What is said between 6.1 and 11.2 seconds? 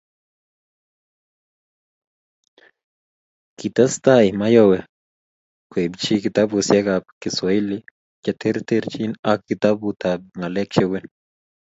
kitabusiekab kiswahili cheterchin ak kitabutab ngalek che uen